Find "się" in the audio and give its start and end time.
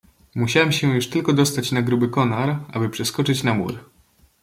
0.71-0.87